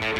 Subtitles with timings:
[0.00, 0.16] Zdravíme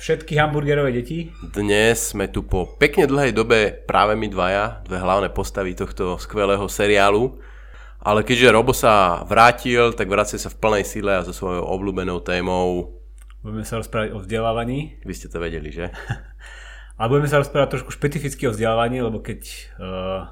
[0.00, 1.34] všetky hamburgerové deti.
[1.42, 6.64] Dnes sme tu po pekne dlhej dobe práve my dvaja, dve hlavné postavy tohto skvelého
[6.70, 7.36] seriálu.
[8.00, 12.22] Ale keďže Robo sa vrátil, tak vracia sa v plnej sile a so svojou obľúbenou
[12.22, 13.02] témou.
[13.44, 14.96] Budeme sa rozprávať o vzdelávaní.
[15.04, 15.90] Vy ste to vedeli, že?
[16.94, 19.40] A budeme sa rozprávať trošku špecificky o vzdelávaní, lebo keď
[19.82, 20.30] uh,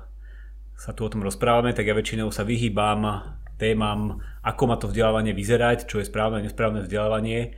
[0.79, 5.31] sa tu o tom rozprávame, tak ja väčšinou sa vyhýbam témam, ako má to vzdelávanie
[5.31, 7.55] vyzerať, čo je správne a nesprávne vzdelávanie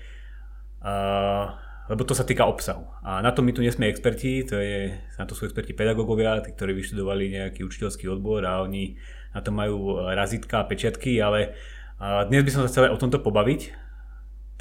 [0.85, 1.49] Uh,
[1.89, 2.85] lebo to sa týka obsahu.
[3.01, 6.53] A na to my tu nesme experti, to je, na to sú experti pedagógovia, tí,
[6.53, 9.01] ktorí vyštudovali nejaký učiteľský odbor a oni
[9.33, 11.57] na to majú razitka a pečiatky, ale
[11.97, 13.84] uh, dnes by som sa chcel o tomto pobaviť.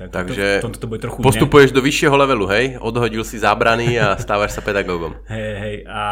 [0.09, 1.77] Tak Takže to, to, to bude trochu postupuješ iné.
[1.77, 2.65] do vyššieho levelu, hej?
[2.81, 5.15] Odhodil si zábrany a stávaš sa pedagógom.
[5.29, 5.75] Hej, hej.
[5.87, 6.03] A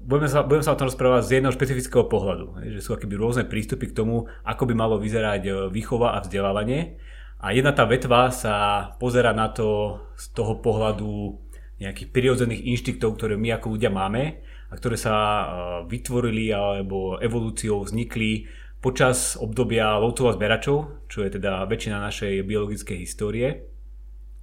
[0.00, 2.62] budeme sa, budeme sa o tom rozprávať z jedného špecifického pohľadu.
[2.64, 7.00] Že sú akéby rôzne prístupy k tomu, ako by malo vyzerať e, výchova a vzdelávanie.
[7.38, 8.54] A jedna tá vetva sa
[8.98, 11.38] pozera na to z toho pohľadu
[11.78, 15.44] nejakých prirodzených inštiktov, ktoré my ako ľudia máme a ktoré sa e,
[15.88, 18.44] vytvorili alebo evolúciou vznikli
[18.78, 23.66] počas obdobia lovcov a zberačov, čo je teda väčšina našej biologickej histórie.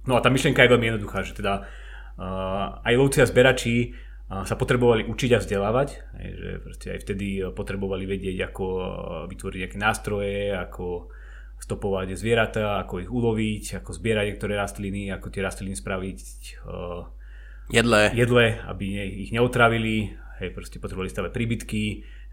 [0.04, 4.44] No a tá myšlienka je veľmi jednoduchá, že teda uh, aj lovci a zberači uh,
[4.44, 8.64] sa potrebovali učiť a vzdelávať, aj, že proste aj vtedy potrebovali vedieť, ako
[9.32, 11.10] vytvoriť nejaké nástroje, ako
[11.56, 16.18] stopovať zvieratá, ako ich uloviť, ako zbierať niektoré rastliny, ako tie rastliny spraviť
[16.68, 17.08] uh,
[17.72, 18.12] jedle.
[18.12, 18.86] jedle, aby
[19.24, 21.82] ich neotravili, hej, proste potrebovali stavať príbytky,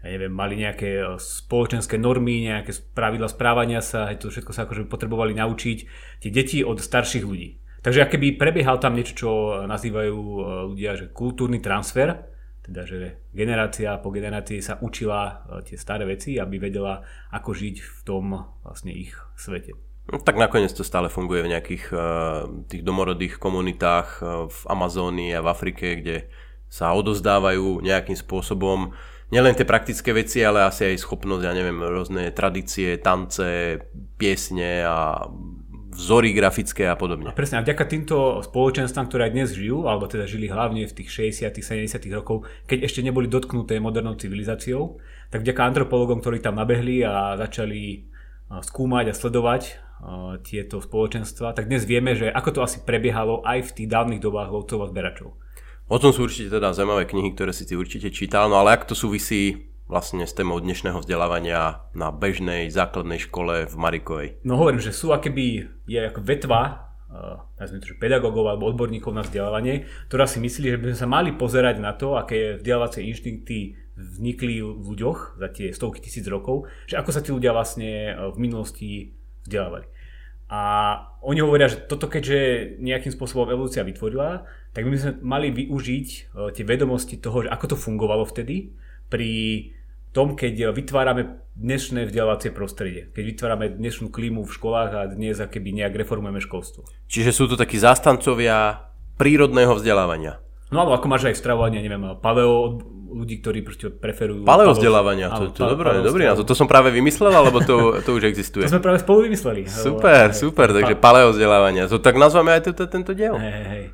[0.04, 4.68] ja neviem, mali nejaké eh, spoločenské normy, nejaké pravidla správania sa, hej, to všetko sa
[4.68, 5.78] akože potrebovali naučiť
[6.20, 7.60] tie deti od starších ľudí.
[7.84, 9.30] Takže keby prebiehal tam niečo, čo
[9.64, 12.28] nazývajú eh, ľudia, že kultúrny transfer,
[12.64, 17.76] teda že generácia po generácii sa učila e, tie staré veci, aby vedela, ako žiť
[17.76, 19.76] v tom vlastne ich svete.
[20.08, 21.84] No, tak nakoniec to stále funguje v nejakých
[22.68, 26.28] tých domorodých komunitách v Amazónii a v Afrike, kde
[26.68, 28.94] sa odozdávajú nejakým spôsobom
[29.32, 33.78] nielen tie praktické veci, ale asi aj schopnosť, ja neviem, rôzne tradície, tance,
[34.20, 35.26] piesne a
[35.94, 37.30] vzory grafické a podobne.
[37.30, 40.96] A presne, a vďaka týmto spoločenstvám, ktoré aj dnes žijú, alebo teda žili hlavne v
[40.98, 44.98] tých 60 70 rokov, keď ešte neboli dotknuté modernou civilizáciou,
[45.30, 48.10] tak vďaka antropologom, ktorí tam nabehli a začali
[48.50, 49.62] skúmať a sledovať
[50.44, 54.50] tieto spoločenstva, tak dnes vieme, že ako to asi prebiehalo aj v tých dávnych dobách
[54.52, 55.30] lovcov a zberačov.
[55.84, 58.88] O tom sú určite teda zaujímavé knihy, ktoré si ty určite čítal, no ale ak
[58.88, 64.40] to súvisí vlastne s témou dnešného vzdelávania na bežnej základnej škole v Marikovej?
[64.48, 69.28] No hovorím, že sú akéby, je ako vetva, uh, to, že pedagógov alebo odborníkov na
[69.28, 73.76] vzdelávanie, ktorá si myslí, že by sme sa mali pozerať na to, aké vzdelávacie inštinkty
[73.92, 78.16] vznikli v ľuďoch za tie stovky tisíc rokov, že ako sa tí ľudia vlastne eh,
[78.32, 79.12] v minulosti
[79.44, 79.84] vzdelávali.
[80.48, 80.60] A
[81.24, 84.44] oni hovoria, že toto keďže nejakým spôsobom evolúcia vytvorila,
[84.74, 88.74] tak my sme mali využiť uh, tie vedomosti toho, že ako to fungovalo vtedy,
[89.06, 89.30] pri
[90.14, 95.74] tom, keď vytvárame dnešné vzdelávacie prostredie, keď vytvárame dnešnú klímu v školách a dnes keby
[95.74, 96.86] nejak reformujeme školstvo.
[97.10, 100.42] Čiže sú to takí zástancovia prírodného vzdelávania.
[100.74, 102.82] No alebo ako máš aj stravovanie, neviem, paleo
[103.14, 104.42] ľudí, ktorí proste preferujú...
[104.42, 106.26] Paleo vzdelávania, to, to, to dobré, dobrý.
[106.34, 108.66] To som práve vymyslel, alebo to, to už existuje?
[108.66, 109.70] to sme práve spolu vymysleli.
[109.70, 111.86] Super, super, takže paleo vzdelávania.
[111.86, 113.38] To tak nazveme aj tento, tento diel.
[113.38, 113.84] Hej, hej.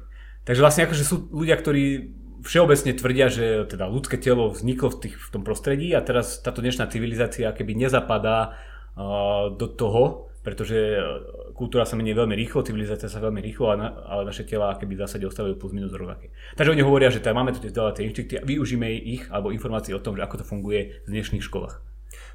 [0.50, 2.10] Takže vlastne akože sú ľudia, ktorí
[2.42, 6.58] všeobecne tvrdia, že teda ľudské telo vzniklo v, tých, v tom prostredí a teraz táto
[6.58, 8.58] dnešná civilizácia keby nezapadá
[8.98, 10.98] uh, do toho, pretože
[11.54, 15.02] kultúra sa mení veľmi rýchlo, civilizácia sa veľmi rýchlo, na, ale naše tela keby v
[15.06, 16.34] zásade ostávajú plus minus rovnaké.
[16.58, 19.94] Takže oni hovoria, že teda máme tu tie vzdelávacie inštikty a využíme ich alebo informácie
[19.94, 21.78] o tom, že ako to funguje v dnešných školách.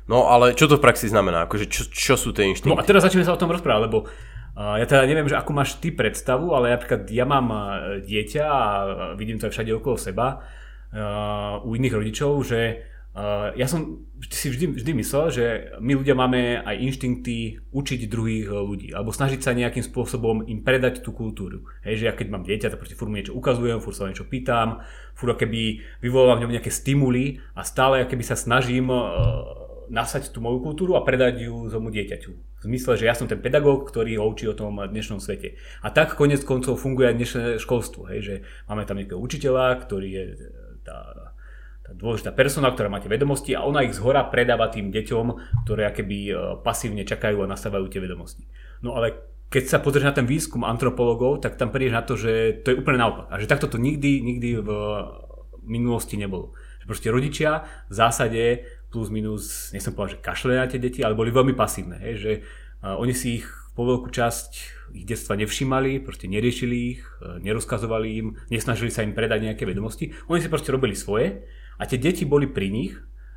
[0.08, 1.52] No ale čo to v praxi znamená?
[1.52, 2.72] Akože čo, čo sú tie inštinkty?
[2.72, 4.08] No a teraz začneme sa o tom rozprávať, lebo
[4.56, 7.52] ja teda neviem, že ako máš ty predstavu, ale napríklad ja mám
[8.08, 8.62] dieťa a
[9.20, 10.42] vidím to aj všade okolo seba
[11.60, 12.88] u iných rodičov, že
[13.56, 15.46] ja som si vždy, vždy myslel, že
[15.80, 21.00] my ľudia máme aj inštinkty učiť druhých ľudí, alebo snažiť sa nejakým spôsobom im predať
[21.00, 21.64] tú kultúru.
[21.88, 24.28] Hej, že ja keď mám dieťa, tak proste furt mu niečo ukazujem, furt sa niečo
[24.28, 24.84] pýtam,
[25.16, 28.92] furt keby vyvolávam v ňom nejaké stimuly a stále keby sa snažím
[29.90, 32.32] nasať tú moju kultúru a predať ju tomu dieťaťu.
[32.32, 35.60] V zmysle, že ja som ten pedagóg, ktorý ho učí o tom dnešnom svete.
[35.86, 38.10] A tak konec koncov funguje aj dnešné školstvo.
[38.10, 38.36] Hej, že
[38.66, 40.36] máme tam nejakého učiteľa, ktorý je e,
[40.82, 41.00] tá,
[41.86, 45.26] tá dôležitá persona, ktorá má tie vedomosti a ona ich zhora predáva tým deťom,
[45.68, 46.34] ktoré akéby e,
[46.66, 48.50] pasívne čakajú a nastávajú tie vedomosti.
[48.82, 52.66] No ale keď sa pozrieš na ten výskum antropologov, tak tam prídeš na to, že
[52.66, 53.30] to je úplne naopak.
[53.30, 54.70] A že takto to nikdy, nikdy v
[55.64, 56.54] minulosti nebolo.
[56.82, 57.52] Že proste rodičia
[57.90, 58.44] v zásade
[58.96, 62.00] plus minus, nechcem povedať, že kašle na tie deti, ale boli veľmi pasívne.
[62.00, 62.32] Hej, že
[62.80, 64.52] oni si ich po veľkú časť
[64.96, 70.16] ich detstva nevšímali, proste neriešili ich, uh, nerozkazovali im, nesnažili sa im predať nejaké vedomosti.
[70.32, 71.44] Oni si proste robili svoje
[71.76, 72.96] a tie deti boli pri nich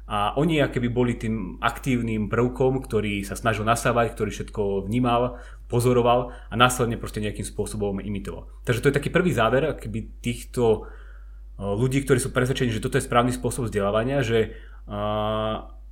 [0.09, 5.37] a oni akéby boli tým aktívnym prvkom, ktorý sa snažil nasávať, ktorý všetko vnímal,
[5.69, 8.49] pozoroval a následne proste nejakým spôsobom imitoval.
[8.65, 12.97] Takže to je taký prvý záver akéby týchto e, ľudí, ktorí sú presvedčení, že toto
[12.97, 14.57] je správny spôsob vzdelávania, že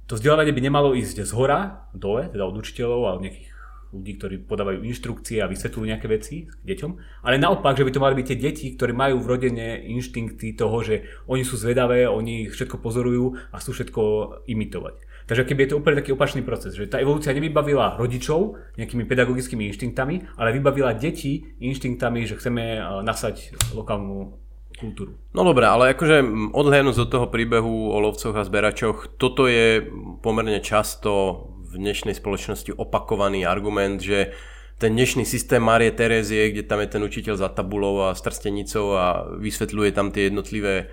[0.07, 3.57] to vzdelávanie by nemalo ísť z hora dole, teda od učiteľov a od nejakých
[3.97, 6.91] ľudí, ktorí podávajú inštrukcie a vysvetľujú nejaké veci deťom,
[7.23, 11.07] ale naopak, že by to mali byť tie deti, ktorí majú vrodene inštinkty toho, že
[11.31, 14.03] oni sú zvedavé, oni všetko pozorujú a chcú všetko
[14.51, 14.97] imitovať.
[15.27, 19.67] Takže keby je to úplne taký opačný proces, že tá evolúcia nevybavila rodičov nejakými pedagogickými
[19.75, 24.46] inštinktami, ale vybavila deti inštinktami, že chceme eh, nasať lokálnu
[24.77, 25.17] kultúru.
[25.33, 29.83] No dobré, ale akože odhľadnúť od toho príbehu o lovcoch a zberačoch, toto je
[30.21, 34.37] pomerne často v dnešnej spoločnosti opakovaný argument, že
[34.77, 39.25] ten dnešný systém Marie Terezie, kde tam je ten učiteľ za tabulou a strstenicou a
[39.41, 40.93] vysvetľuje tam tie jednotlivé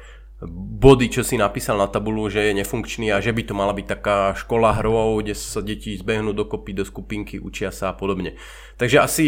[0.52, 3.88] body, čo si napísal na tabulu, že je nefunkčný a že by to mala byť
[3.88, 8.36] taká škola hrov, kde sa deti zbehnú dokopy do skupinky, učia sa a podobne.
[8.76, 9.26] Takže asi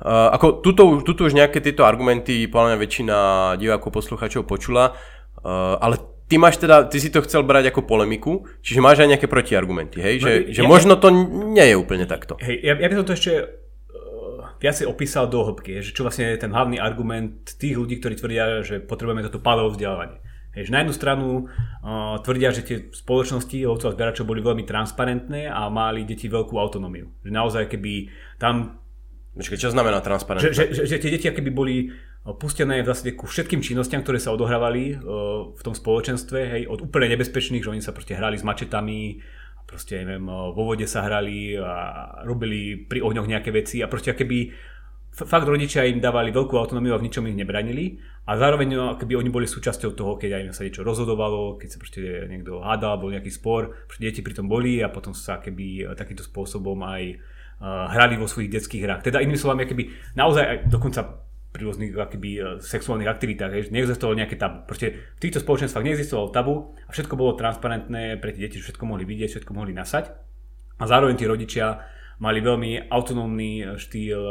[0.00, 3.16] uh, ako tuto, tuto už nejaké tieto argumenty podľa mňa väčšina
[3.60, 4.96] divákov, poslucháčov počula,
[5.42, 6.00] uh, ale
[6.30, 10.00] ty máš teda, ty si to chcel brať ako polemiku, čiže máš aj nejaké protiargumenty,
[10.00, 10.14] hej?
[10.16, 11.12] Že, no, že ja, možno to
[11.52, 12.40] nie je úplne takto.
[12.40, 16.32] Hej, ja, ja by som to ešte uh, viacej opísal do hĺbky, že čo vlastne
[16.32, 20.18] je ten hlavný argument tých ľudí, ktorí tvrdia, že potrebujeme toto pádové vzdelávanie.
[20.52, 24.68] Hej, že na jednu stranu uh, tvrdia, že tie spoločnosti lovcov a zberačov boli veľmi
[24.68, 27.08] transparentné a mali deti veľkú autonómiu.
[27.24, 28.08] Že naozaj keby
[28.40, 28.81] tam...
[29.32, 30.52] Počkej, čo znamená transparentné?
[30.52, 31.88] Že, že, že, tie deti keby boli
[32.36, 35.00] pustené v zásade ku všetkým činnostiam, ktoré sa odohrávali
[35.56, 39.24] v tom spoločenstve, hej, od úplne nebezpečných, že oni sa proste hrali s mačetami,
[39.64, 44.52] proste neviem, vo vode sa hrali a robili pri ohňoch nejaké veci a proste keby
[45.12, 47.96] fakt rodičia im dávali veľkú autonómiu a v ničom ich nebranili
[48.28, 52.00] a zároveň keby oni boli súčasťou toho, keď aj sa niečo rozhodovalo, keď sa proste
[52.28, 56.84] niekto hádal, bol nejaký spor, deti pri tom boli a potom sa keby takýmto spôsobom
[56.84, 57.16] aj
[57.62, 59.06] hrali vo svojich detských hrách.
[59.06, 61.22] Teda inými slovami, keby naozaj dokonca
[61.52, 64.64] pri rôznych akýby, e, sexuálnych aktivitách, hej, neexistovalo nejaké tabu.
[64.64, 69.04] Proste v týchto spoločenstvách neexistovalo tabu a všetko bolo transparentné pre tie deti, všetko mohli
[69.04, 70.10] vidieť, všetko mohli nasať.
[70.80, 71.84] A zároveň tí rodičia
[72.24, 74.22] mali veľmi autonómny štýl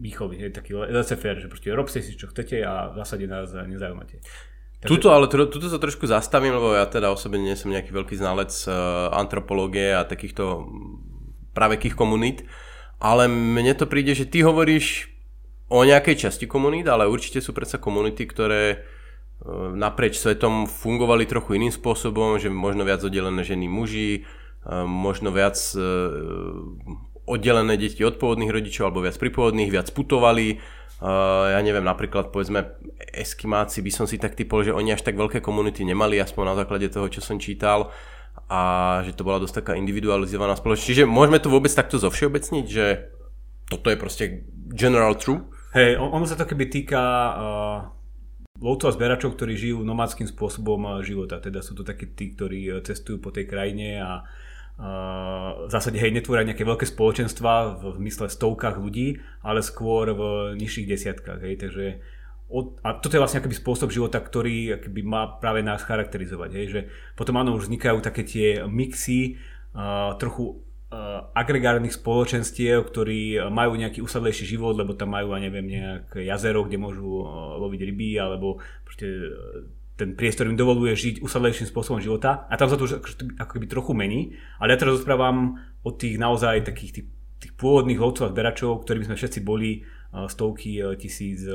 [0.00, 4.24] výchovy, hej, taký laissez-faire, že proste robte si čo chcete a v zásade nás nezaujímate.
[4.80, 4.88] Takže...
[4.88, 8.48] Tuto, ale tuto sa trošku zastavím, lebo ja teda osobne nie som nejaký veľký znalec
[9.12, 10.64] antropológie a takýchto
[11.52, 12.46] pravekých komunít,
[13.00, 15.10] ale mne to príde, že ty hovoríš
[15.70, 18.76] o nejakej časti komunít, ale určite sú predsa komunity, ktoré e,
[19.78, 24.20] naprieč svetom fungovali trochu iným spôsobom, že možno viac oddelené ženy muži, e,
[24.82, 25.86] možno viac e,
[27.30, 30.58] oddelené deti od pôvodných rodičov alebo viac pripôvodných, viac putovali.
[31.00, 32.76] Ja neviem, napríklad povedzme
[33.16, 36.54] Eskimáci by som si tak typol, že oni až tak veľké komunity nemali, aspoň na
[36.60, 37.88] základe toho, čo som čítal
[38.50, 38.60] a
[39.06, 40.88] že to bola dosť taká individualizovaná spoločnosť.
[40.90, 43.14] Čiže môžeme to vôbec takto zovšeobecniť, že
[43.70, 44.24] toto je proste
[44.74, 45.46] general true?
[45.70, 47.78] Hej, on, ono sa to keby týka uh,
[48.58, 51.38] lovcov a zberačov, ktorí žijú nomádským spôsobom uh, života.
[51.38, 54.26] Teda sú to takí tí, ktorí uh, cestujú po tej krajine a
[54.80, 60.22] v zásade hej, netvoria nejaké veľké spoločenstva v mysle stovkách ľudí, ale skôr v
[60.56, 61.40] nižších desiatkách.
[61.44, 61.84] Hej, takže
[62.50, 66.50] od, a toto je vlastne akýby spôsob života, ktorý akýby má práve nás charakterizovať.
[66.52, 66.80] Hej, že
[67.14, 69.38] potom áno, už vznikajú také tie mixy,
[69.72, 70.58] uh, trochu
[71.38, 77.06] agregárnych spoločenstiev, ktorí majú nejaký usadlejší život, lebo tam majú, neviem, nejaké jazero, kde môžu
[77.62, 82.74] loviť ryby, alebo eh, ten priestor im dovoluje žiť usadlejším spôsobom života a tam sa
[82.74, 83.06] to už
[83.38, 87.06] ako keby trochu mení, ale ja teraz rozprávam o tých naozaj takých tých,
[87.38, 91.46] tých pôvodných lovcov a zberačov, ktorí by sme všetci boli stovky tisíc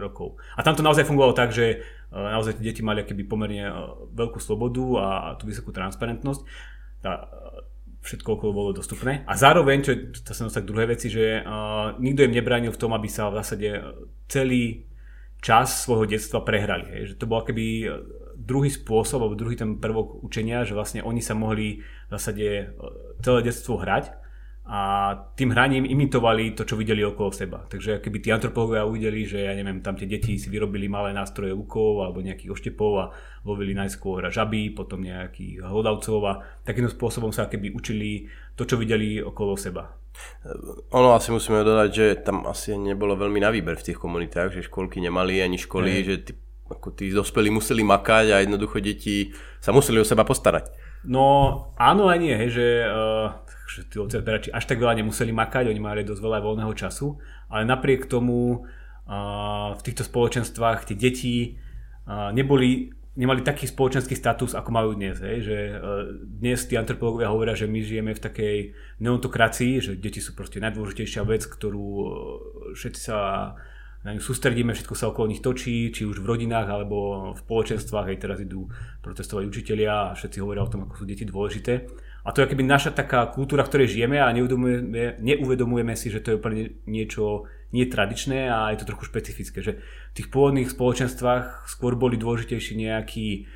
[0.00, 0.40] rokov.
[0.56, 3.68] A tam to naozaj fungovalo tak, že naozaj tie deti mali keby pomerne
[4.16, 6.40] veľkú slobodu a tú vysokú transparentnosť.
[7.04, 7.28] Tá,
[8.00, 9.22] všetko okolo bolo dostupné.
[9.28, 12.80] A zároveň, čo je to sa k druhej veci, že uh, nikto im nebránil v
[12.80, 13.68] tom, aby sa v zásade
[14.26, 14.88] celý
[15.42, 16.86] čas svojho detstva prehrali.
[16.90, 17.02] Hej.
[17.12, 17.66] Že to bol keby
[18.38, 22.74] druhý spôsob, alebo druhý ten prvok učenia, že vlastne oni sa mohli v zásade
[23.22, 24.21] celé detstvo hrať
[24.62, 27.66] a tým hraním imitovali to, čo videli okolo seba.
[27.66, 31.50] Takže keby tí antropológovia uvideli, že ja neviem, tam tie deti si vyrobili malé nástroje
[31.50, 33.10] lukov alebo nejakých oštepov a
[33.42, 39.18] lovili najskôr žaby, potom nejakých hlodavcov a takýmto spôsobom sa keby učili to, čo videli
[39.18, 39.98] okolo seba.
[40.94, 44.68] Ono asi musíme dodať, že tam asi nebolo veľmi na výber v tých komunitách, že
[44.70, 46.04] školky nemali ani školy, mm.
[46.06, 46.32] že tí
[46.72, 49.28] ako tí dospelí museli makať a jednoducho deti
[49.60, 50.91] sa museli o seba postarať.
[51.02, 51.24] No
[51.74, 55.80] áno a nie, hej, že, uh, že tí ovce až tak veľa nemuseli makať, oni
[55.82, 57.18] mali dosť veľa voľného času,
[57.50, 61.36] ale napriek tomu uh, v týchto spoločenstvách tie deti
[62.06, 65.20] uh, neboli nemali taký spoločenský status, ako majú dnes.
[65.20, 65.44] Hej?
[65.44, 65.58] Že
[66.40, 68.56] dnes tí antropológovia hovoria, že my žijeme v takej
[69.04, 71.88] neontokracii, že deti sú proste najdôležitejšia vec, ktorú
[72.72, 73.52] všetci sa
[74.02, 78.10] na ňu sústredíme, všetko sa okolo nich točí, či už v rodinách alebo v spoločenstvách,
[78.10, 78.66] aj teraz idú
[78.98, 81.86] protestovať učitelia a všetci hovoria o tom, ako sú deti dôležité.
[82.22, 86.22] A to je keby naša taká kultúra, v ktorej žijeme a neuvedomujeme, neuvedomujeme si, že
[86.22, 89.58] to je úplne niečo nie tradičné a je to trochu špecifické.
[89.58, 93.50] Že v tých pôvodných spoločenstvách skôr boli dôležitejší nejakí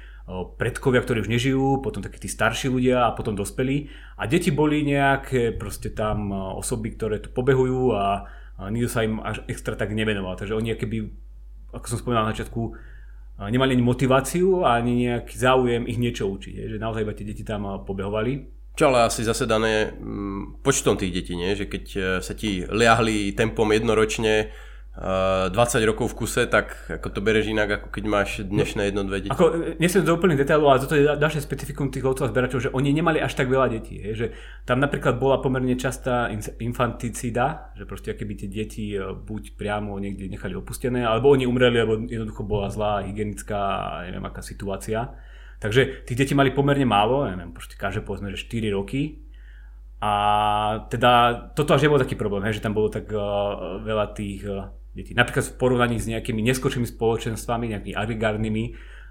[0.59, 3.87] predkovia, ktorí už nežijú, potom takí tí starší ľudia a potom dospelí.
[4.19, 8.27] A deti boli nejaké proste tam osoby, ktoré tu pobehujú a
[8.73, 10.37] nikto sa im až extra tak nevenoval.
[10.41, 11.13] Takže oni keby,
[11.77, 12.73] ako som spomínal na začiatku,
[13.53, 16.73] nemali ani motiváciu ani nejaký záujem ich niečo učiť.
[16.73, 18.57] Že naozaj iba tie deti tam pobehovali.
[18.77, 21.57] Čo ale asi zase dané mm, počtom tých detí, nie?
[21.57, 24.53] že keď e, sa ti liahli tempom jednoročne
[24.97, 25.53] 20
[25.85, 29.33] rokov v kuse, tak ako to bereš inak, ako keď máš dnešné jedno, dve deti.
[29.37, 32.71] Ako, nesem do úplných detailov, ale toto je ďalšie specifikum tých lovcov a zberačov, že
[32.73, 34.01] oni nemali až tak veľa detí.
[34.01, 34.27] Je, že
[34.65, 36.33] tam napríklad bola pomerne častá
[36.65, 41.77] infanticida, že proste keby tie deti e, buď priamo niekde nechali opustené, alebo oni umreli,
[41.77, 45.13] alebo jednoducho bola zlá hygienická, neviem aká situácia.
[45.61, 49.27] Takže tých detí mali pomerne málo, neviem, proste každé povedzme, že 4 roky,
[49.97, 50.13] a
[50.93, 51.13] teda
[51.57, 55.13] toto až nebol taký problém, hej, že tam bolo tak uh, veľa tých uh, detí.
[55.13, 58.65] Napríklad v porovnaní s nejakými neskôršími spoločenstvami, nejakými agrigárnymi,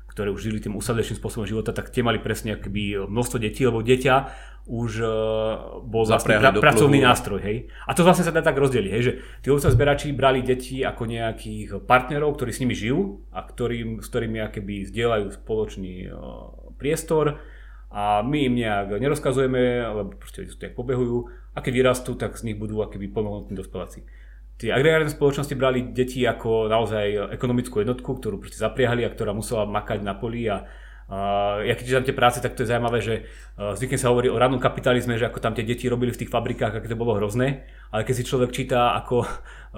[0.09, 3.83] ktoré už žili tým usadlejším spôsobom života, tak tie mali presne akoby množstvo detí, lebo
[3.83, 4.15] dieťa
[4.65, 5.09] už uh,
[5.85, 7.43] bol vlastne pra, pracovný nástroj.
[7.43, 7.69] Hej?
[7.85, 9.01] A to vlastne sa dá tak rozdeliť, hej?
[9.03, 9.13] že
[9.45, 14.07] tí ovca zberači brali deti ako nejakých partnerov, ktorí s nimi žijú a ktorým, s
[14.09, 17.37] ktorými akoby zdieľajú spoločný uh, priestor
[17.91, 22.51] a my im nejak nerozkazujeme, lebo proste sú tak pobehujú a keď vyrastú, tak z
[22.51, 24.07] nich budú akoby plnohodnotní dospeláci
[24.55, 29.67] tie agregárne spoločnosti brali deti ako naozaj ekonomickú jednotku, ktorú proste zapriahali a ktorá musela
[29.67, 30.63] makať na poli a
[31.05, 33.29] Uh, ja keď čítam tie práce, tak to je zaujímavé, že
[33.61, 36.33] uh, zvykne sa hovorí o rannom kapitalizme, že ako tam tie deti robili v tých
[36.33, 39.29] fabrikách, aké to bolo hrozné, ale keď si človek číta, ako uh,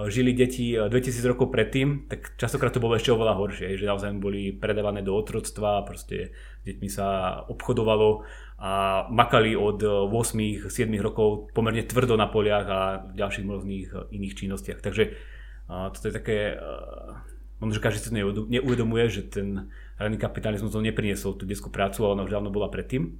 [0.08, 0.88] žili deti 2000
[1.28, 5.84] rokov predtým, tak častokrát to bolo ešte oveľa horšie, že naozaj boli predávané do otroctva,
[5.84, 6.32] proste
[6.64, 8.24] deťmi sa obchodovalo
[8.64, 10.64] a makali od 8-7
[11.04, 14.80] rokov pomerne tvrdo na poliach a v ďalších rôznych iných činnostiach.
[14.80, 15.14] Takže
[15.68, 16.58] toto je také,
[17.62, 18.18] možno, že každý si to
[18.50, 22.70] neuvedomuje, že ten ranný kapitalizmus to nepriniesol tú detskú prácu, ale ona už dávno bola
[22.70, 23.18] predtým.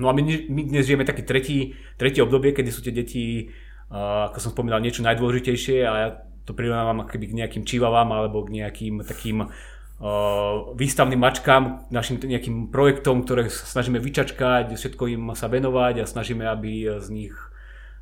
[0.00, 1.58] No a my, my dnes žijeme taký tretí,
[2.00, 3.48] tretí obdobie, kedy sú tie deti,
[3.92, 6.08] uh, ako som spomínal, niečo najdôležitejšie a ja
[6.48, 12.72] to prirovnávam akoby k nejakým čivavám alebo k nejakým takým uh, výstavným mačkám, našim nejakým
[12.72, 17.36] projektom, ktoré snažíme vyčačkať, všetko im sa venovať a snažíme, aby z nich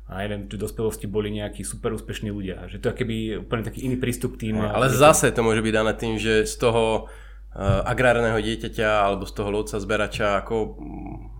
[0.09, 2.65] a neviem, či v dospelosti boli nejakí super úspešní ľudia.
[2.65, 4.57] Že to je keby úplne taký iný prístup tým.
[4.57, 7.13] Ale zase to môže byť dané tým, že z toho
[7.57, 11.39] agrárneho dieťaťa alebo z toho lovca zberača ako mm,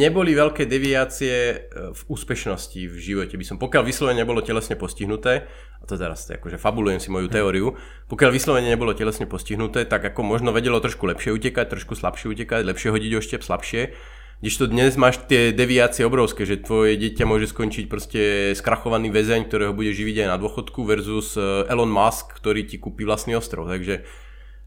[0.00, 1.58] neboli veľké deviácie eh,
[1.92, 3.34] v úspešnosti v živote.
[3.36, 5.44] By som, pokiaľ vyslovene nebolo telesne postihnuté,
[5.80, 7.34] a to teraz akože fabulujem si moju hm.
[7.34, 7.66] teóriu,
[8.08, 12.62] pokiaľ vyslovene nebolo telesne postihnuté, tak ako možno vedelo trošku lepšie utekať, trošku slabšie utekať,
[12.64, 13.82] lepšie hodiť o štep, slabšie.
[14.40, 18.22] Když to dnes máš tie deviácie obrovské, že tvoje dieťa môže skončiť proste
[18.56, 23.04] skrachovaný väzeň, ktorého bude živiť aj na dôchodku versus eh, Elon Musk, ktorý ti kúpi
[23.04, 23.68] vlastný ostrov.
[23.68, 24.08] Takže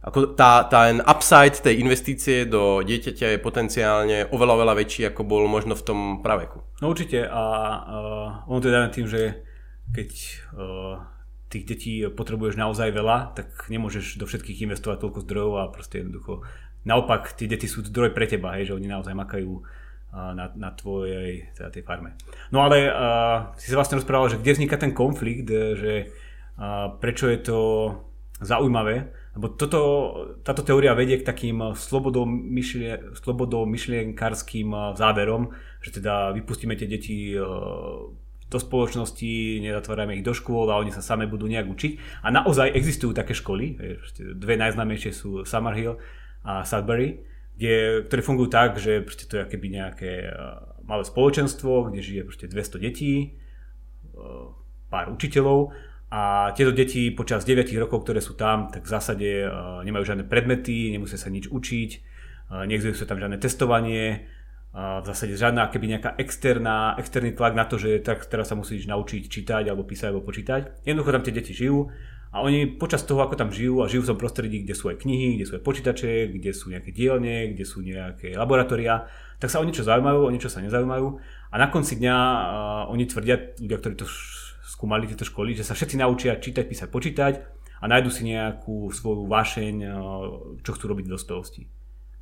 [0.03, 5.48] ako tá, ten upside tej investície do dieťaťa je potenciálne oveľa, oveľa väčší, ako bol
[5.48, 6.60] možno v tom praveku.
[6.83, 7.43] No určite a
[7.88, 9.22] uh, ono to je tým, že
[9.95, 10.10] keď
[10.60, 11.00] uh,
[11.48, 16.43] tých detí potrebuješ naozaj veľa, tak nemôžeš do všetkých investovať toľko zdrojov a proste jednoducho
[16.83, 20.75] naopak tie deti sú zdroj pre teba, hej, že oni naozaj makajú uh, na, na
[20.75, 22.19] tvojej teda tej farme.
[22.51, 25.48] No ale uh, si sa vlastne rozprával, že kde vzniká ten konflikt,
[25.79, 26.12] že
[26.60, 27.60] uh, prečo je to
[28.43, 29.82] zaujímavé, lebo toto,
[30.46, 35.50] táto teória vedie k takým myšlie, slobodou myšlienkárským eh, záverom,
[35.82, 37.42] že teda vypustíme tie deti eh,
[38.50, 42.22] do spoločnosti, nezatvárame ich do škôl a oni sa same budú nejak učiť.
[42.22, 43.82] A naozaj existujú také školy,
[44.38, 45.98] dve najznámejšie sú Summerhill
[46.46, 47.25] a Sudbury,
[47.58, 50.34] kde, ktoré fungujú tak, že to je keby nejaké eh,
[50.86, 53.42] malé spoločenstvo, kde žije 200 detí,
[54.94, 55.74] pár učiteľov
[56.13, 60.29] a tieto deti počas 9 rokov, ktoré sú tam, tak v zásade uh, nemajú žiadne
[60.29, 61.89] predmety, nemusia sa nič učiť,
[62.53, 64.22] uh, neexistuje tam žiadne testovanie,
[64.77, 68.55] uh, v zásade žiadna keby nejaká externá, externý tlak na to, že tak teraz sa
[68.55, 70.86] musíš naučiť čítať alebo písať alebo počítať.
[70.86, 71.89] Jednoducho tam tie deti žijú
[72.29, 75.01] A oni počas toho, ako tam žijú a žijú v tom prostredí, kde sú aj
[75.01, 79.10] knihy, kde sú aj počítače, kde sú nejaké dielne, kde sú nejaké laboratória,
[79.41, 81.08] tak sa o niečo zaujímajú, o niečo sa nezaujímajú.
[81.53, 84.10] A na konci dňa uh, oni tvrdia, ľudia, ktorí to
[84.74, 87.34] skúmali tieto školy, že sa všetci naučia čítať, písať, počítať
[87.77, 89.94] a nájdu si nejakú svoju vášeň, uh,
[90.65, 91.62] čo chcú robiť v dospelosti.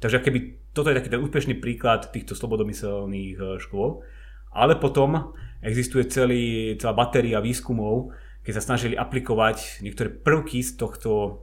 [0.04, 0.40] Takže keby
[0.76, 4.04] toto je taký ten úspešný príklad týchto slobodomyselných uh, škôl.
[4.52, 5.32] Ale potom
[5.64, 8.12] existuje celý, celá batéria výskumov,
[8.44, 11.40] keď sa snažili aplikovať niektoré prvky z tohto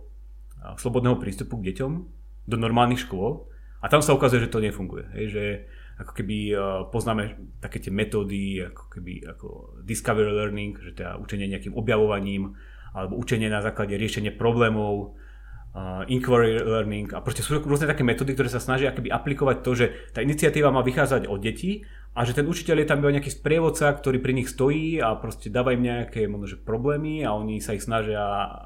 [0.76, 1.92] slobodného prístupu k deťom
[2.50, 3.48] do normálnych škôl
[3.78, 5.06] a tam sa ukazuje, že to nefunguje.
[5.14, 5.44] Hej, že
[5.98, 6.54] ako keby
[6.94, 9.48] poznáme také tie metódy ako keby ako
[9.82, 12.54] discovery learning, že teda učenie nejakým objavovaním
[12.94, 15.18] alebo učenie na základe riešenia problémov,
[15.74, 19.70] uh, inquiry learning a proste sú rôzne také metódy, ktoré sa snažia akoby aplikovať to,
[19.74, 21.84] že tá iniciatíva má vychádzať od detí
[22.16, 25.52] a že ten učiteľ je tam iba nejaký sprievodca, ktorý pri nich stojí a proste
[25.54, 28.18] dáva im nejaké možno, že problémy a oni sa ich snažia,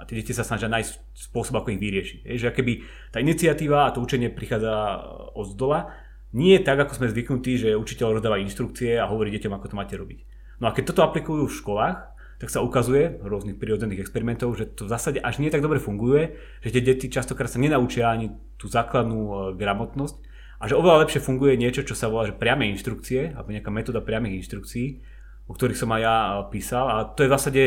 [0.09, 2.19] tie deti sa snažia nájsť spôsob, ako ich vyriešiť.
[2.25, 2.73] Je, že keby
[3.13, 5.05] tá iniciatíva a to učenie prichádza
[5.37, 5.93] od zdola,
[6.33, 9.79] nie je tak, ako sme zvyknutí, že učiteľ rozdáva inštrukcie a hovorí deťom, ako to
[9.79, 10.19] máte robiť.
[10.61, 11.99] No a keď toto aplikujú v školách,
[12.41, 15.79] tak sa ukazuje v rôznych prírodzených experimentov, že to v zásade až nie tak dobre
[15.79, 20.17] funguje, že tie deti častokrát sa nenaučia ani tú základnú e, gramotnosť,
[20.63, 23.99] a že oveľa lepšie funguje niečo, čo sa volá že priame inštrukcie, alebo nejaká metóda
[23.99, 25.03] priamých inštrukcií,
[25.51, 26.85] o ktorých som aj ja eh, písal.
[26.87, 27.63] A to je v zásade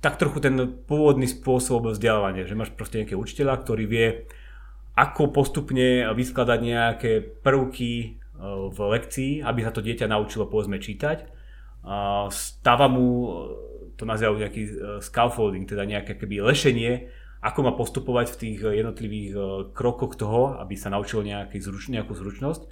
[0.00, 0.56] tak trochu ten
[0.88, 4.08] pôvodný spôsob vzdelávania, že máš proste nejakého učiteľa, ktorý vie,
[4.92, 8.12] ako postupne vyskladať nejaké prvky eh,
[8.68, 11.42] v lekcii, aby sa to dieťa naučilo povedzme čítať.
[12.30, 13.30] Stáva mu, eh,
[13.98, 14.62] to nazývajú nejaký
[15.02, 19.40] scaffolding, teda nejaké keby lešenie ako má postupovať v tých eh, jednotlivých eh,
[19.74, 22.62] krokoch toho, aby sa naučil nejaký zruč, nejakú zručnosť.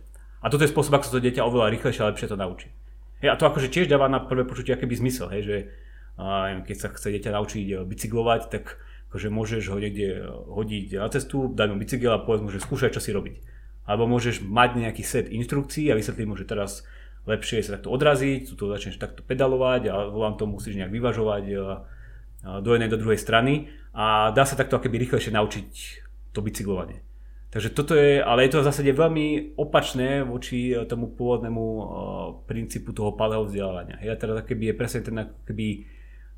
[0.40, 2.72] A toto je spôsob, ako sa to dieťa oveľa rýchlejšie a lepšie to naučí.
[3.20, 5.56] Hej, a to akože tiež dáva na prvé počutie akýby zmysel, hej, že
[6.64, 8.78] keď sa chce dieťa naučiť eh, bicyklovať, tak
[9.10, 12.94] akože môžeš ho niekde hodiť na cestu, dať mu bicykel a povedz mu, že skúšaj,
[12.94, 13.42] čo si robiť.
[13.90, 16.86] Alebo môžeš mať nejaký set inštrukcií a vysvetliť mu, že teraz
[17.26, 21.44] lepšie sa takto odraziť, tu to začneš takto pedalovať a volám to musíš nejak vyvažovať
[22.62, 25.68] do jednej do druhej strany a dá sa takto akéby rýchlejšie naučiť
[26.32, 27.02] to bicyklovanie.
[27.50, 31.64] Takže toto je, ale je to v zásade veľmi opačné voči eh, tomu pôvodnému
[32.46, 33.98] princípu toho palého vzdelávania.
[34.06, 35.26] Ja teda keby je presne ten uh,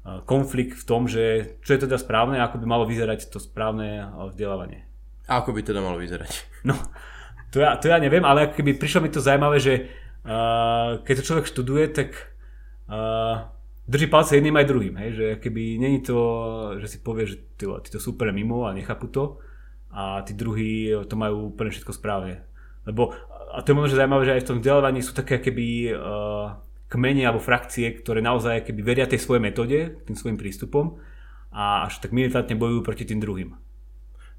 [0.03, 4.03] konflikt v tom, že čo je teda správne a ako by malo vyzerať to správne
[4.03, 4.83] uh, vzdelávanie.
[5.31, 6.33] A ako by teda malo vyzerať?
[6.63, 6.79] No,
[7.51, 9.91] to ja, to ja neviem, ale keby prišlo mi to zaujímavé, že
[10.23, 12.15] uh, keď to človek študuje, tak
[12.87, 13.51] uh,
[13.91, 16.19] drží palce jedným aj druhým, hej, že keby není to,
[16.79, 19.43] že si povie, že ty, ty to super mimo a nechápu to
[19.91, 22.47] a tí druhí to majú úplne všetko správne.
[22.87, 23.11] Lebo,
[23.51, 26.63] a to je možno že zaujímavé, že aj v tom vzdelávaní sú také keby uh,
[26.93, 31.01] kmene alebo frakcie, ktoré naozaj keby veria tej svojej metóde, tým svojim prístupom
[31.49, 33.57] a až tak militantne bojujú proti tým druhým.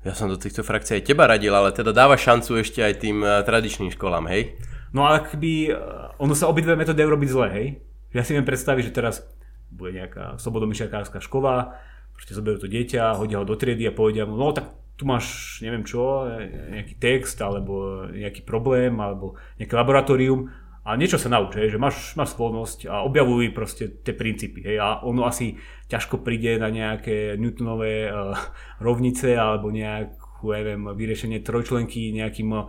[0.05, 3.23] Ja som do týchto frakcií aj teba radil, ale teda dáva šancu ešte aj tým
[3.23, 4.59] uh, tradičným školám, hej?
[4.93, 7.67] No ale keby, uh, ono sa obidve metódy robiť zle, hej?
[8.13, 9.23] Ja si viem predstaviť, že teraz
[9.71, 11.79] bude nejaká slobodomyšľakárska škola,
[12.13, 15.57] proste zoberú to dieťa, hodia ho do triedy a povedia mu, no tak tu máš
[15.65, 16.29] neviem čo,
[16.69, 22.35] nejaký text alebo nejaký problém alebo nejaké laboratórium a niečo sa naučí, že máš, máš
[22.35, 24.67] voľnosť a objavuj proste tie princípy.
[24.67, 25.55] Hej, a ono asi
[25.87, 28.35] ťažko príde na nejaké Newtonové uh,
[28.83, 32.67] rovnice alebo nejakú, neviem, vyriešenie trojčlenky nejakým uh,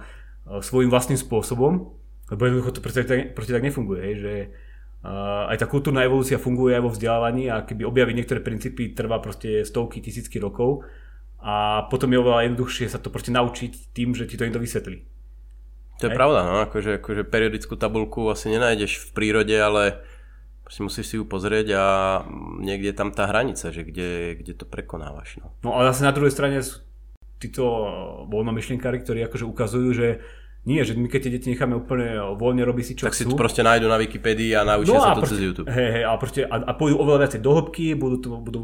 [0.62, 1.90] svojím vlastným spôsobom,
[2.30, 3.02] lebo jednoducho to proste,
[3.34, 4.34] proste tak nefunguje, hej, že
[5.04, 9.60] aj tá kultúrna evolúcia funguje aj vo vzdelávaní a keby objaviť niektoré princípy trvá proste
[9.60, 10.80] stovky, tisícky rokov
[11.44, 15.13] a potom je oveľa jednoduchšie sa to proste naučiť tým, že ti to niekto vysvetlí.
[16.02, 16.18] To je aj?
[16.18, 20.02] pravda, no, akože, akože periodickú tabulku asi nenájdeš v prírode, ale
[20.80, 21.84] musíš si ju pozrieť a
[22.58, 25.38] niekde je tam tá hranica, že kde, kde to prekonávaš.
[25.38, 25.54] No.
[25.62, 26.82] no a zase na druhej strane sú
[27.38, 27.62] títo
[28.32, 30.08] voľnomyšlienkári, ktorí akože ukazujú, že
[30.64, 33.20] nie, že my keď tie deti necháme úplne voľne robiť si čo tak chcú.
[33.20, 35.68] Tak si to proste nájdu na Wikipedii a naučia no sa to proste, cez YouTube.
[35.68, 38.60] Hej, hej, a, proste, a, a pôjdu oveľa viacej do hĺbky, budú, to, budú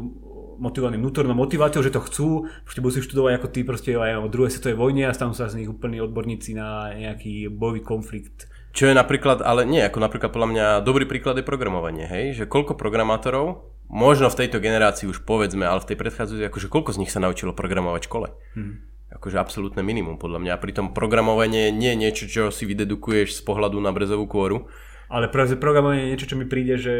[0.61, 4.29] motivovaní vnútornou motiváciou, že to chcú, proste budú si študovať ako tí proste aj o
[4.29, 8.45] druhej svetovej vojne a stanú sa z nich úplní odborníci na nejaký bojový konflikt.
[8.71, 12.45] Čo je napríklad, ale nie, ako napríklad podľa mňa dobrý príklad je programovanie, hej, že
[12.47, 16.99] koľko programátorov, možno v tejto generácii už povedzme, ale v tej predchádzajúcej, akože koľko z
[17.03, 18.27] nich sa naučilo programovať v škole.
[18.55, 20.51] Hmm akože absolútne minimum podľa mňa.
[20.55, 24.71] A pritom programovanie nie je niečo, čo si vydedukuješ z pohľadu na brezovú kôru.
[25.11, 26.95] Ale práve programovanie je niečo, čo mi príde, že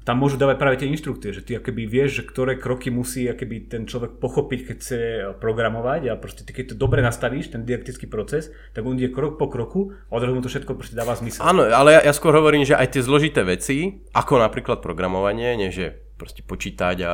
[0.00, 3.68] tam môžu dávať práve tie inštrukcie, že ty akoby vieš, že ktoré kroky musí akoby
[3.68, 4.98] ten človek pochopiť, keď chce
[5.44, 9.36] programovať a proste ty keď to dobre nastavíš, ten didaktický proces, tak on ide krok
[9.36, 11.44] po kroku a odrazu mu to všetko proste dáva zmysel.
[11.44, 15.68] Áno, ale ja, ja skôr hovorím, že aj tie zložité veci, ako napríklad programovanie, nie
[15.68, 17.12] že proste počítať a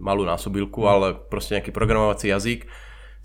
[0.00, 0.88] malú násobilku, mm.
[0.88, 2.68] ale proste nejaký programovací jazyk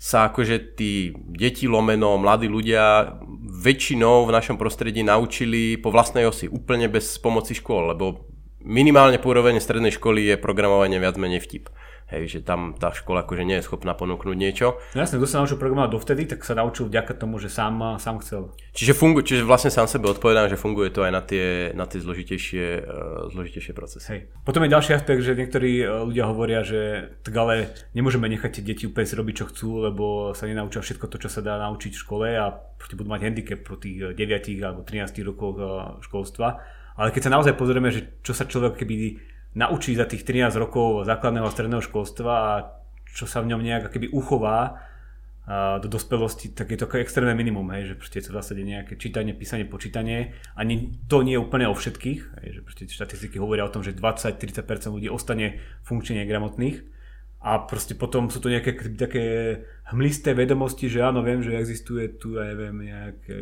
[0.02, 3.14] sa akože tí deti lomeno, mladí ľudia
[3.62, 8.31] väčšinou v našom prostredí naučili po vlastnej osi, úplne bez pomoci škôl, lebo
[8.64, 11.68] minimálne po úrovene strednej školy je programovanie viac menej vtip.
[12.12, 14.76] Hej, že tam tá škola akože nie je schopná ponúknuť niečo.
[14.92, 18.20] No jasne, kto sa naučil programovať dovtedy, tak sa naučil vďaka tomu, že sám, sám
[18.20, 18.52] chcel.
[18.76, 22.04] Čiže, fungu, čiže vlastne sám sebe odpovedám, že funguje to aj na tie, na tie
[22.04, 24.08] zložitejšie, uh, zložitejšie procesy.
[24.12, 24.20] Hej.
[24.44, 28.64] Potom je ďalší aspekt, že niektorí e, ľudia hovoria, že tak ale nemôžeme nechať tie
[28.76, 31.96] deti úplne si robiť, čo chcú, lebo sa nenaučia všetko to, čo sa dá naučiť
[31.96, 32.52] v škole a
[32.92, 34.20] budú mať handicap pro tých 9
[34.60, 35.64] alebo 13 rokoch e,
[36.04, 36.60] školstva.
[36.96, 39.18] Ale keď sa naozaj pozrieme, že čo sa človek keby
[39.56, 42.52] naučí za tých 13 rokov základného a stredného školstva a
[43.12, 44.80] čo sa v ňom nejak keby uchová
[45.82, 48.94] do dospelosti, tak je to extrémne minimum, hej, že proste je to v zásade nejaké
[48.94, 50.38] čítanie, písanie, počítanie.
[50.54, 54.62] Ani to nie je úplne o všetkých, hej, že štatistiky hovoria o tom, že 20-30%
[54.94, 56.91] ľudí ostane funkčne negramotných.
[57.42, 59.24] A proste potom sú to nejaké také
[59.90, 63.38] hmlisté vedomosti, že áno, viem, že existuje tu, ja neviem, nejaké,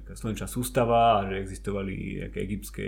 [0.00, 2.86] nejaká slnečná sústava a že existovali nejaké egyptské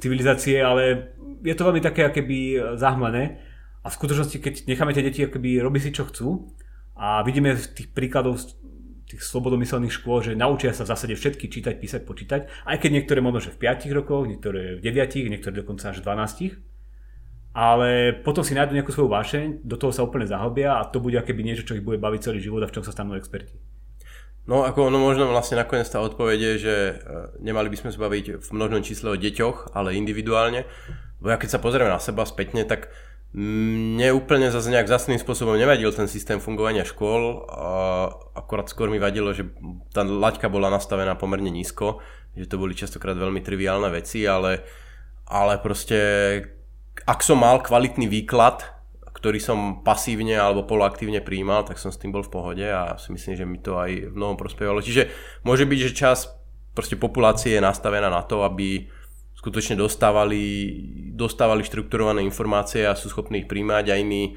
[0.00, 1.12] civilizácie, ale
[1.44, 3.38] je to veľmi také akéby zahmlené.
[3.84, 6.50] A v skutočnosti, keď necháme tie deti akoby robiť si čo chcú
[6.98, 8.40] a vidíme z tých príkladov
[9.06, 13.22] tých slobodomyselných škôl, že naučia sa v zásade všetky čítať, písať, počítať, aj keď niektoré
[13.22, 16.75] možno, že v 5 rokoch, niektoré v 9, niektoré dokonca až v 12.
[17.56, 21.16] Ale potom si nájdu nejakú svoju vášeň, do toho sa úplne zahlbia a to bude
[21.16, 23.56] akéby niečo, čo ich bude baviť celý život a v čom sa stanú experti.
[24.44, 26.94] No ako no možno vlastne nakoniec tá odpoveď je, že e,
[27.40, 30.68] nemali by sme sa baviť v množnom čísle o deťoch, ale individuálne.
[31.16, 32.92] Bo ja keď sa pozrieme na seba spätne, tak
[33.32, 39.00] mne úplne zase nejak zasným spôsobom nevadil ten systém fungovania škôl, a akorát skôr mi
[39.00, 39.48] vadilo, že
[39.96, 42.04] tá laťka bola nastavená pomerne nízko,
[42.36, 44.60] že to boli častokrát veľmi triviálne veci, ale,
[45.26, 45.98] ale proste
[47.06, 48.66] ak som mal kvalitný výklad,
[49.14, 53.14] ktorý som pasívne alebo poloaktívne prijímal, tak som s tým bol v pohode a si
[53.14, 54.84] myslím, že mi to aj v mnohom prospievalo.
[54.84, 55.08] Čiže
[55.46, 56.18] môže byť, že čas
[56.76, 58.92] proste populácie je nastavená na to, aby
[59.38, 60.44] skutočne dostávali,
[61.16, 64.36] dostávali štrukturované informácie a sú schopní ich príjmať a iní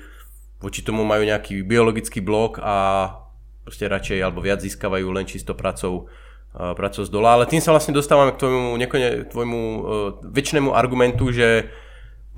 [0.63, 3.10] voči tomu majú nejaký biologický blok a
[3.67, 6.08] proste radšej alebo viac získavajú len čisto pracou,
[6.53, 7.36] pracou z dola.
[7.36, 9.82] Ale tým sa vlastne dostávame k tvojmu, nekone, tvojmu uh,
[10.23, 11.71] väčšnému argumentu, že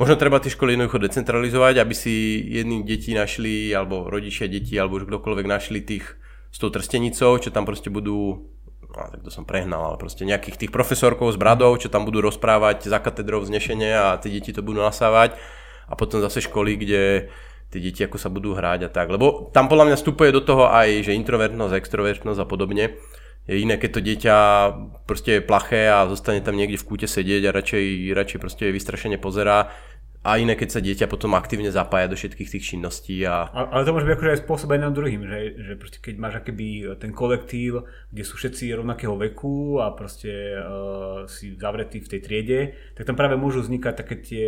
[0.02, 4.98] Možno treba tie školy jednoducho decentralizovať, aby si jedni deti našli, alebo rodičia deti, alebo
[4.98, 6.18] už kdokoľvek našli tých
[6.50, 8.50] s tou trstenicou, čo tam proste budú
[8.82, 12.20] no, tak to som prehnal, ale proste nejakých tých profesorkov s bradou, čo tam budú
[12.20, 15.38] rozprávať za katedrou vznešenie a tie deti to budú nasávať.
[15.86, 17.30] A potom zase školy, kde
[17.72, 20.68] tie deti ako sa budú hrať a tak, lebo tam podľa mňa vstupuje do toho
[20.68, 23.00] aj, že introvertnosť, extrovertnosť a podobne.
[23.50, 24.36] Je iné, keď to dieťa
[25.10, 29.18] proste je plaché a zostane tam niekde v kúte sedieť a radšej, radšej proste vystrašene
[29.18, 29.74] pozerá,
[30.22, 33.26] a iné, keď sa dieťa potom aktívne zapája do všetkých tých činností.
[33.26, 33.50] A...
[33.50, 36.38] Ale to môže byť akože aj spôsob aj na druhým, že, že proste keď máš
[36.38, 42.22] akéby ten kolektív, kde sú všetci rovnakého veku a proste uh, si zavretí v tej
[42.22, 42.60] triede,
[42.94, 44.46] tak tam práve môžu vznikať také tie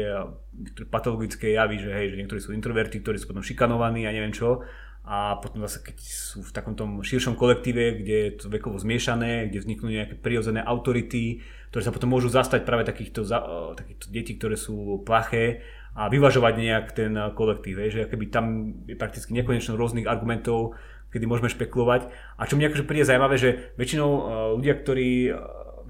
[0.94, 4.62] patologické javy, že hej, že niektorí sú introverti, ktorí sú potom šikanovaní a neviem čo
[5.04, 9.52] a potom zase keď sú v takom tom širšom kolektíve, kde je to vekovo zmiešané,
[9.52, 13.28] kde vzniknú nejaké prirodzené autority, ktoré sa potom môžu zastať práve takýchto,
[13.76, 15.60] takýchto detí, ktoré sú plaché
[15.92, 18.46] a vyvažovať nejak ten kolektív, že keby tam
[18.88, 20.80] je prakticky nekonečno rôznych argumentov,
[21.12, 22.08] kedy môžeme špekulovať.
[22.40, 24.12] A čo mi akože príde zaujímavé, že väčšinou
[24.56, 25.36] ľudia, ktorí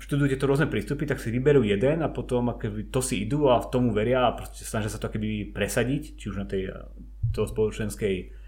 [0.01, 3.61] študujú tieto rôzne prístupy, tak si vyberú jeden a potom akoby to si idú a
[3.61, 6.73] v tomu veria a snažia sa to akoby presadiť, či už na tej
[7.31, 8.41] spoločenskej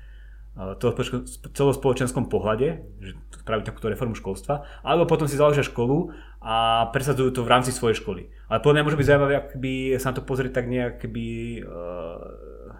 [1.51, 3.11] celospoločenskom pohľade, že
[3.43, 7.99] spraviť takúto reformu školstva, alebo potom si založia školu a presadzujú to v rámci svojej
[7.99, 8.31] školy.
[8.47, 11.27] Ale podľa mňa môže byť zaujímavé, ak by sa na to pozrieť tak nejak by,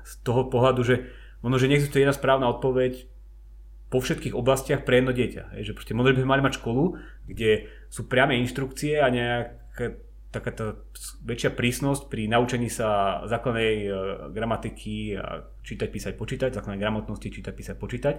[0.08, 0.96] z toho pohľadu, že
[1.44, 3.12] možno, že neexistuje jedna správna odpoveď
[3.92, 5.60] po všetkých oblastiach pre jedno dieťa.
[5.60, 6.84] Že proste možno by sme mali mať školu,
[7.28, 10.00] kde sú priame inštrukcie a nejaké
[10.36, 10.66] taká tá
[11.24, 13.90] väčšia prísnosť pri naučení sa základnej e,
[14.36, 18.16] gramatiky a čítať, písať, počítať, základnej gramotnosti čítať, písať, počítať.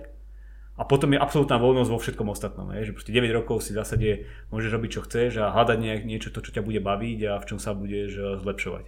[0.77, 2.69] A potom je absolútna voľnosť vo všetkom ostatnom.
[2.77, 4.09] Je, že proste 9 rokov si v zásade
[4.53, 7.49] môžeš robiť, čo chceš a hľadať nejak, niečo, to, čo ťa bude baviť a v
[7.49, 8.85] čom sa budeš e, zlepšovať.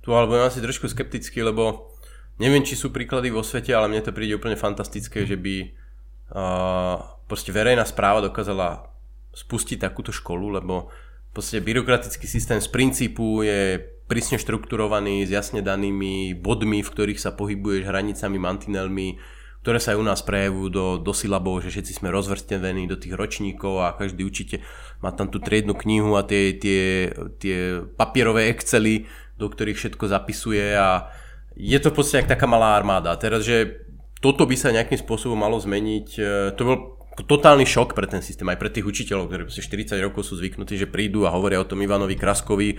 [0.00, 1.92] Tu alebo ja asi trošku skeptický, lebo
[2.40, 5.56] neviem, či sú príklady vo svete, ale mne to príde úplne fantastické, že by
[6.32, 6.96] uh,
[7.28, 8.88] proste verejná správa dokázala
[9.36, 10.90] spustiť takúto školu, lebo
[11.30, 13.78] Proste byrokratický systém z princípu je
[14.10, 19.22] prísne štrukturovaný s jasne danými bodmi, v ktorých sa pohybuješ hranicami, mantinelmi,
[19.62, 23.14] ktoré sa aj u nás prejavujú do, do silabov, že všetci sme rozvrstevení do tých
[23.14, 24.66] ročníkov a každý určite
[24.98, 29.06] má tam tú triednu knihu a tie, tie, tie papierové excely,
[29.38, 31.14] do ktorých všetko zapisuje a
[31.54, 33.14] je to v podstate taká malá armáda.
[33.14, 33.86] Teraz, že
[34.18, 36.22] toto by sa nejakým spôsobom malo zmeniť, e,
[36.56, 40.38] to bol totálny šok pre ten systém, aj pre tých učiteľov, ktorí 40 rokov sú
[40.38, 42.78] zvyknutí, že prídu a hovoria o tom Ivanovi Kraskovi,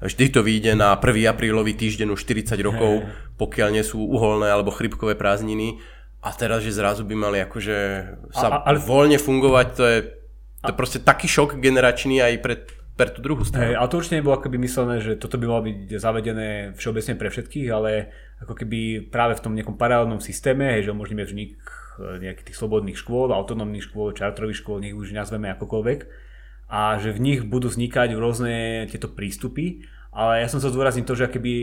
[0.00, 1.28] Vždy to vyjde na 1.
[1.28, 3.04] aprílový týždeň už 40 rokov,
[3.36, 5.76] pokiaľ nie sú uholné alebo chrypkové prázdniny
[6.24, 7.76] a teraz, že zrazu by mali akože
[8.32, 8.80] sa a, ale...
[8.80, 9.98] voľne fungovať, to je,
[10.64, 12.54] to je proste taký šok generačný aj pre,
[12.96, 13.72] pre tú druhú stranu.
[13.72, 16.48] Hey, ale to určite nebolo akoby myslené, že toto by malo byť zavedené
[16.80, 17.92] všeobecne pre všetkých, ale
[18.40, 21.60] ako keby práve v tom nejakom paralelnom systéme, hej, že umožníme vznik
[22.00, 26.08] nejakých tých slobodných škôl, autonómnych škôl, čartrových škôl, nech už nazveme akokoľvek,
[26.70, 29.84] a že v nich budú vznikať rôzne tieto prístupy.
[30.10, 31.54] Ale ja som sa zdôrazniť to, že keby,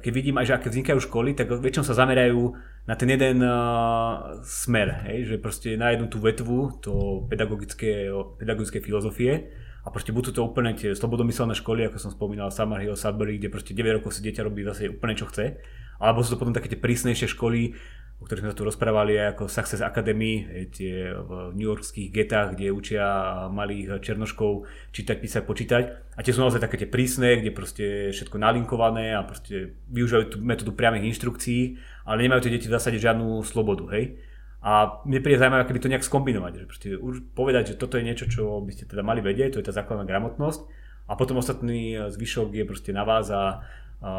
[0.00, 2.56] keď vidím aj, že aké vznikajú školy, tak väčšinou sa zamerajú
[2.88, 5.28] na ten jeden uh, smer, hej?
[5.28, 8.08] že proste na jednu tú vetvu, to pedagogické,
[8.40, 9.52] pedagogické filozofie.
[9.84, 13.72] A proste budú to úplne tie slobodomyselné školy, ako som spomínal, Summerhill, Sudbury, kde proste
[13.72, 15.60] 9 rokov si dieťa robí zase úplne čo chce,
[16.00, 17.76] alebo sú to potom také tie prísnejšie školy,
[18.20, 22.52] o ktorých sme sa tu rozprávali aj ako Success Academy, tie v New Yorkských getách,
[22.52, 23.04] kde učia
[23.48, 25.84] malých černoškov čítať, písať, počítať.
[26.14, 30.36] A tie sú naozaj také tie prísne, kde proste všetko nalinkované a proste využívajú tú
[30.44, 34.20] metódu priamých inštrukcií, ale nemajú tie deti v zásade žiadnu slobodu, hej.
[34.60, 38.04] A mne príde zaujímavé, keby to nejak skombinovať, že proste už povedať, že toto je
[38.04, 40.68] niečo, čo by ste teda mali vedieť, to je tá základná gramotnosť
[41.08, 43.64] a potom ostatný zvyšok je proste na vás a,
[44.04, 44.12] a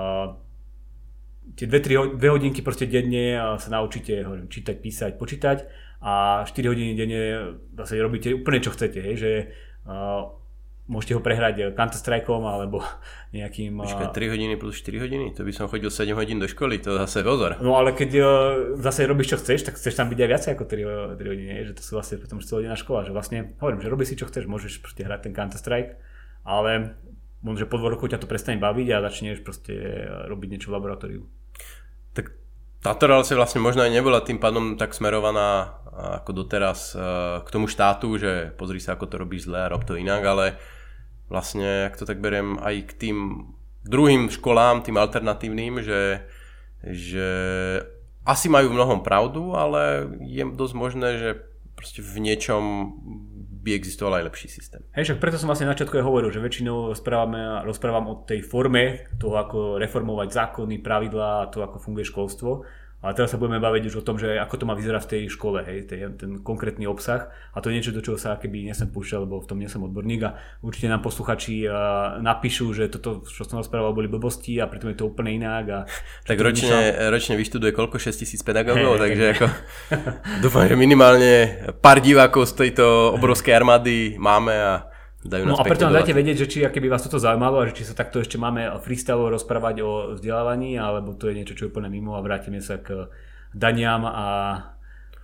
[1.56, 5.58] tie 2-3 hodinky proste denne sa naučíte hovorím, čítať, písať, počítať
[6.02, 7.22] a 4 hodiny denne
[7.78, 9.32] zase robíte úplne čo chcete, hej, že
[9.86, 10.34] uh,
[10.90, 12.82] môžete ho prehrať Counter Strikeom alebo
[13.38, 13.78] nejakým...
[13.78, 15.26] Počkaj, 3 hodiny plus 4 hodiny?
[15.38, 17.62] To by som chodil 7 hodín do školy, to zase pozor.
[17.62, 18.28] No ale keď uh,
[18.82, 21.74] zase robíš čo chceš, tak chceš tam byť aj viacej ako 3, 3 hodiny, že
[21.78, 24.50] to sú vlastne potom 4 hodina škola, že vlastne hovorím, že robíš si čo chceš,
[24.50, 26.02] môžeš proste hrať ten Counter Strike,
[26.42, 26.98] ale
[27.42, 29.74] možno, že po dvoch rokoch ťa to prestane baviť a začneš proste
[30.30, 31.22] robiť niečo v laboratóriu.
[32.14, 32.34] Tak
[32.82, 37.02] táto relácia vlastne možno aj nebola tým pádom tak smerovaná ako doteraz e,
[37.44, 40.46] k tomu štátu, že pozri sa, ako to robíš zle a rob to inak, ale
[41.28, 43.18] vlastne, ak to tak beriem, aj k tým
[43.86, 46.26] druhým školám, tým alternatívnym, že,
[46.86, 47.30] že
[48.26, 51.30] asi majú v mnohom pravdu, ale je dosť možné, že
[51.74, 52.64] proste v niečom
[53.62, 54.82] by existoval aj lepší systém.
[54.98, 59.06] Hej, však preto som vlastne na aj hovoril, že väčšinou rozprávame, rozprávam o tej forme
[59.22, 62.66] toho, ako reformovať zákony, pravidlá a to, ako funguje školstvo.
[63.02, 65.22] Ale teraz sa budeme baviť už o tom, že ako to má vyzerať v tej
[65.34, 67.34] škole, hej, tej, ten konkrétny obsah.
[67.50, 69.82] A to je niečo, do čoho sa keby nesem púšťal, lebo v tom nie som
[69.82, 74.70] odborník a určite nám posluchači uh, napíšu, že toto, čo som rozprával, boli blbosti a
[74.70, 75.66] pritom je to úplne inak.
[75.74, 75.80] A
[76.30, 77.10] tak ročne, sa...
[77.10, 77.98] ročne vyštuduje koľko?
[77.98, 79.48] 6 tisíc pedagógov, hey, takže ako,
[80.46, 81.34] dúfam, že minimálne
[81.82, 84.91] pár divákov z tejto obrovskej armády máme a
[85.26, 87.78] dajú No a preto nám dajte vedieť, že či by vás toto zaujímalo a že
[87.78, 91.70] či sa takto ešte máme freestyle rozprávať o vzdelávaní, alebo to je niečo, čo je
[91.70, 93.10] úplne mimo a vrátime sa k
[93.54, 94.28] daniam a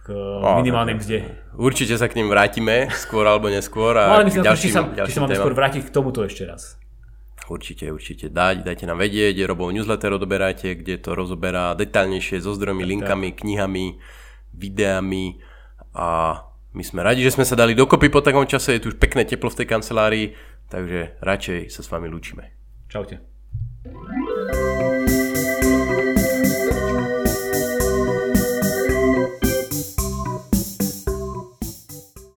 [0.07, 0.15] k
[0.63, 1.17] minimálnej mzde.
[1.59, 3.91] Určite sa k ním vrátime, skôr alebo neskôr.
[3.99, 6.47] A no, ale myslím, ďalším, či sa, či sa máme skôr vrátiť k tomuto ešte
[6.47, 6.79] raz.
[7.47, 8.27] Určite, určite.
[8.27, 13.99] Dať, dajte nám vedieť, Robov newsletter odoberáte, kde to rozoberá detaľnejšie so zdrojmi, linkami, knihami,
[14.51, 15.39] videami
[15.95, 16.43] a
[16.77, 19.25] my sme radi, že sme sa dali dokopy po takom čase, je tu už pekné
[19.25, 20.37] teplo v tej kancelárii,
[20.69, 22.53] takže radšej sa s vami lúčime.
[22.85, 23.17] Čaute.